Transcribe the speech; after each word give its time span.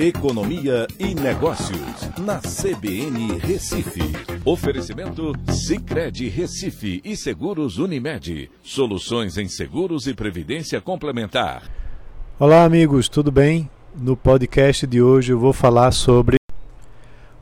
Economia 0.00 0.86
e 0.96 1.12
Negócios, 1.12 2.08
na 2.20 2.38
CBN 2.38 3.36
Recife. 3.40 4.00
Oferecimento 4.44 5.32
Cicred 5.50 6.28
Recife 6.28 7.00
e 7.04 7.16
Seguros 7.16 7.78
Unimed. 7.78 8.48
Soluções 8.62 9.36
em 9.36 9.48
seguros 9.48 10.06
e 10.06 10.14
previdência 10.14 10.80
complementar. 10.80 11.68
Olá, 12.38 12.62
amigos, 12.62 13.08
tudo 13.08 13.32
bem? 13.32 13.68
No 13.92 14.16
podcast 14.16 14.86
de 14.86 15.02
hoje 15.02 15.32
eu 15.32 15.38
vou 15.40 15.52
falar 15.52 15.90
sobre 15.90 16.36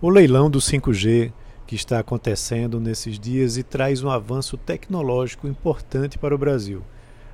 o 0.00 0.08
leilão 0.08 0.48
do 0.48 0.58
5G 0.58 1.34
que 1.66 1.74
está 1.74 1.98
acontecendo 1.98 2.80
nesses 2.80 3.18
dias 3.18 3.58
e 3.58 3.62
traz 3.62 4.02
um 4.02 4.08
avanço 4.08 4.56
tecnológico 4.56 5.46
importante 5.46 6.16
para 6.16 6.34
o 6.34 6.38
Brasil. 6.38 6.82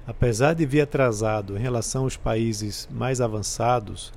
Apesar 0.04 0.54
de 0.54 0.66
vir 0.66 0.80
atrasado 0.80 1.56
em 1.56 1.60
relação 1.60 2.02
aos 2.02 2.16
países 2.16 2.88
mais 2.90 3.20
avançados, 3.20 4.12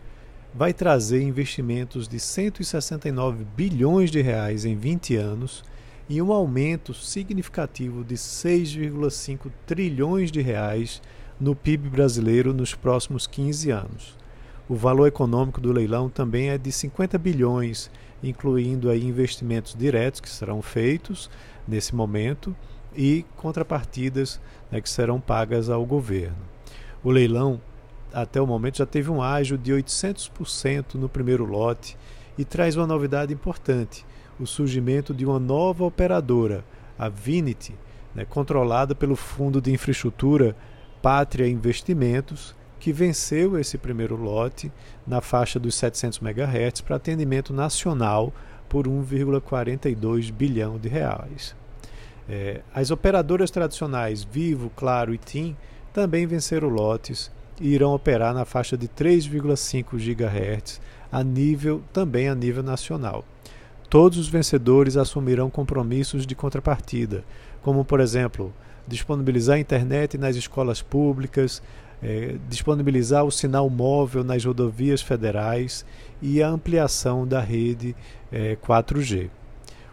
vai 0.56 0.74
trazer 0.74 1.22
investimentos 1.22 2.08
de 2.08 2.18
169 2.18 3.44
bilhões 3.58 4.10
de 4.10 4.22
reais 4.22 4.64
em 4.64 4.74
20 4.74 5.18
anos 5.18 5.62
e 6.08 6.22
um 6.22 6.32
aumento 6.32 6.94
significativo 6.94 8.06
de 8.06 8.16
6,5 8.16 9.52
trilhões 9.66 10.32
de 10.32 10.42
reais 10.42 11.02
no 11.38 11.54
PIB 11.54 11.90
brasileiro 11.90 12.54
nos 12.54 12.74
próximos 12.74 13.28
15 13.28 13.70
anos. 13.70 14.16
O 14.70 14.76
valor 14.76 15.08
econômico 15.08 15.60
do 15.60 15.74
leilão 15.74 16.10
também 16.10 16.50
é 16.50 16.58
de 16.58 16.72
50 16.72 17.18
bilhões, 17.18 17.92
incluindo 18.24 18.90
aí 18.90 19.06
investimentos 19.06 19.76
diretos 19.76 20.22
que 20.22 20.30
serão 20.30 20.62
feitos 20.62 21.30
nesse 21.68 21.94
momento 21.94 22.56
e 22.96 23.26
contrapartidas 23.36 24.40
né, 24.72 24.80
que 24.80 24.90
serão 24.90 25.20
pagas 25.20 25.70
ao 25.70 25.86
governo. 25.86 26.38
O 27.04 27.12
leilão 27.12 27.60
até 28.16 28.40
o 28.40 28.48
momento 28.48 28.78
já 28.78 28.86
teve 28.86 29.12
um 29.12 29.22
ágio 29.22 29.58
de 29.58 29.74
800% 29.74 30.96
no 30.96 31.10
primeiro 31.10 31.44
lote 31.44 31.98
e 32.38 32.46
traz 32.46 32.78
uma 32.78 32.88
novidade 32.88 33.34
importante: 33.34 34.06
o 34.40 34.48
surgimento 34.48 35.14
de 35.14 35.26
uma 35.26 35.38
nova 35.38 35.84
operadora, 35.84 36.64
a 36.98 37.10
Vinity, 37.10 37.76
né, 38.14 38.24
controlada 38.24 38.96
pelo 38.96 39.18
Fundo 39.18 39.60
de 39.60 39.74
Infraestrutura 39.74 40.56
Pátria 41.02 41.46
Investimentos, 41.46 42.56
que 42.80 42.94
venceu 42.94 43.60
esse 43.60 43.78
primeiro 43.78 44.16
lote 44.16 44.72
na 45.06 45.20
faixa 45.20 45.60
dos 45.60 45.76
700 45.76 46.22
MHz 46.22 46.80
para 46.82 46.96
atendimento 46.96 47.52
nacional 47.52 48.34
por 48.70 48.88
1,42 48.88 50.32
bilhão 50.32 50.80
de 50.80 50.88
reais. 50.88 51.54
É, 52.30 52.62
as 52.74 52.92
operadoras 52.92 53.52
tradicionais 53.52 54.24
Vivo, 54.24 54.72
Claro 54.74 55.14
e 55.14 55.18
TIM 55.18 55.56
também 55.94 56.26
venceram 56.26 56.70
lotes 56.70 57.35
e 57.60 57.70
irão 57.70 57.94
operar 57.94 58.34
na 58.34 58.46
faixa 58.46 58.78
de 58.78 58.88
3,5 58.88 59.98
GHz 59.98 60.82
a 61.12 61.24
nível 61.24 61.82
também 61.94 62.28
a 62.28 62.36
nível 62.36 62.64
nacional. 62.64 63.24
Todos 63.90 64.18
os 64.18 64.28
vencedores 64.28 64.98
assumirão 64.98 65.50
compromissos 65.50 66.26
de 66.26 66.36
contrapartida, 66.36 67.24
como 67.62 67.86
por 67.86 68.00
exemplo, 68.00 68.54
disponibilizar 68.88 69.56
a 69.56 69.60
internet 69.60 70.18
nas 70.18 70.36
escolas 70.36 70.82
públicas, 70.82 71.62
eh, 72.04 72.36
disponibilizar 72.50 73.24
o 73.24 73.32
sinal 73.32 73.70
móvel 73.70 74.24
nas 74.24 74.44
rodovias 74.44 75.02
federais 75.02 75.86
e 76.22 76.42
a 76.44 76.50
ampliação 76.50 77.26
da 77.26 77.40
rede 77.40 77.96
eh, 78.32 78.58
4G. 78.62 79.30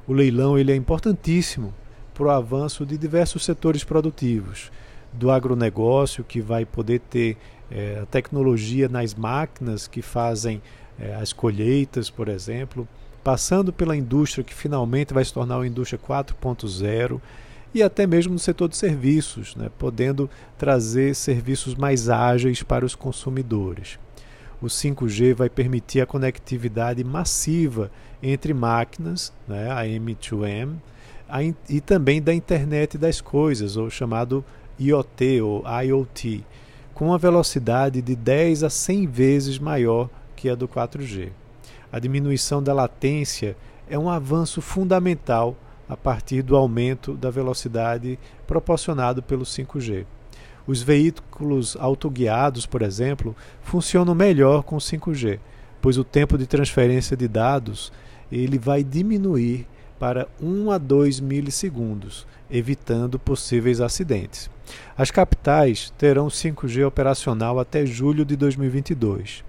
O 0.06 0.12
leilão 0.12 0.58
ele 0.58 0.72
é 0.72 0.76
importantíssimo 0.76 1.72
para 2.12 2.24
o 2.24 2.30
avanço 2.30 2.84
de 2.84 2.98
diversos 2.98 3.44
setores 3.44 3.84
produtivos, 3.84 4.70
do 5.12 5.30
agronegócio, 5.30 6.24
que 6.24 6.40
vai 6.40 6.64
poder 6.64 7.00
ter 7.00 7.36
é, 7.70 8.00
a 8.02 8.06
tecnologia 8.06 8.88
nas 8.88 9.14
máquinas 9.14 9.86
que 9.86 10.02
fazem 10.02 10.62
é, 10.98 11.14
as 11.14 11.32
colheitas, 11.32 12.10
por 12.10 12.28
exemplo, 12.28 12.86
passando 13.24 13.72
pela 13.72 13.96
indústria 13.96 14.44
que 14.44 14.54
finalmente 14.54 15.14
vai 15.14 15.24
se 15.24 15.32
tornar 15.32 15.56
uma 15.58 15.66
indústria 15.66 15.98
4.0 15.98 17.20
e 17.74 17.82
até 17.82 18.06
mesmo 18.06 18.34
no 18.34 18.38
setor 18.38 18.68
de 18.68 18.76
serviços, 18.76 19.56
né, 19.56 19.70
podendo 19.78 20.28
trazer 20.58 21.14
serviços 21.14 21.74
mais 21.74 22.08
ágeis 22.08 22.62
para 22.62 22.84
os 22.84 22.94
consumidores. 22.94 23.98
O 24.60 24.66
5G 24.66 25.34
vai 25.34 25.48
permitir 25.48 26.00
a 26.00 26.06
conectividade 26.06 27.02
massiva 27.02 27.90
entre 28.22 28.52
máquinas, 28.52 29.32
né, 29.48 29.70
a 29.70 29.84
M2M, 29.84 30.74
a 31.28 31.42
e 31.42 31.80
também 31.80 32.20
da 32.20 32.34
internet 32.34 32.98
das 32.98 33.20
coisas, 33.20 33.76
ou 33.76 33.88
chamado 33.88 34.44
IoT 34.88 35.40
ou 35.40 35.64
IoT, 35.84 36.44
com 36.94 37.06
uma 37.06 37.18
velocidade 37.18 38.02
de 38.02 38.16
10 38.16 38.64
a 38.64 38.70
100 38.70 39.06
vezes 39.06 39.58
maior 39.58 40.08
que 40.36 40.48
a 40.48 40.54
do 40.54 40.66
4G. 40.66 41.30
A 41.90 41.98
diminuição 41.98 42.62
da 42.62 42.72
latência 42.72 43.56
é 43.88 43.98
um 43.98 44.08
avanço 44.08 44.60
fundamental 44.60 45.56
a 45.88 45.96
partir 45.96 46.42
do 46.42 46.56
aumento 46.56 47.14
da 47.14 47.30
velocidade 47.30 48.18
proporcionado 48.46 49.22
pelo 49.22 49.44
5G. 49.44 50.06
Os 50.66 50.80
veículos 50.80 51.76
autoguiados, 51.78 52.66
por 52.66 52.82
exemplo, 52.82 53.36
funcionam 53.62 54.14
melhor 54.14 54.62
com 54.62 54.76
5G, 54.76 55.38
pois 55.80 55.98
o 55.98 56.04
tempo 56.04 56.38
de 56.38 56.46
transferência 56.46 57.16
de 57.16 57.28
dados 57.28 57.92
ele 58.30 58.58
vai 58.58 58.82
diminuir 58.82 59.66
para 60.02 60.26
1 60.42 60.72
a 60.72 60.78
2 60.78 61.20
milissegundos, 61.20 62.26
evitando 62.50 63.20
possíveis 63.20 63.80
acidentes. 63.80 64.50
As 64.98 65.12
capitais 65.12 65.94
terão 65.96 66.26
5G 66.26 66.84
operacional 66.84 67.60
até 67.60 67.86
julho 67.86 68.24
de 68.24 68.34
2022 68.34 69.44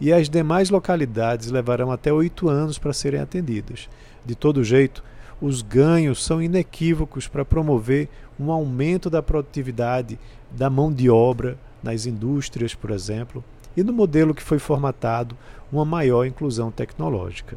e 0.00 0.12
as 0.12 0.28
demais 0.28 0.70
localidades 0.70 1.50
levarão 1.50 1.90
até 1.90 2.12
oito 2.12 2.48
anos 2.48 2.78
para 2.78 2.92
serem 2.92 3.20
atendidas. 3.20 3.88
De 4.24 4.36
todo 4.36 4.62
jeito, 4.62 5.02
os 5.42 5.62
ganhos 5.62 6.24
são 6.24 6.40
inequívocos 6.40 7.26
para 7.26 7.44
promover 7.44 8.08
um 8.38 8.52
aumento 8.52 9.10
da 9.10 9.20
produtividade 9.20 10.16
da 10.48 10.70
mão 10.70 10.92
de 10.92 11.10
obra 11.10 11.58
nas 11.82 12.06
indústrias, 12.06 12.72
por 12.72 12.92
exemplo, 12.92 13.42
e 13.76 13.82
no 13.82 13.92
modelo 13.92 14.32
que 14.32 14.44
foi 14.44 14.60
formatado, 14.60 15.36
uma 15.72 15.84
maior 15.84 16.24
inclusão 16.24 16.70
tecnológica. 16.70 17.56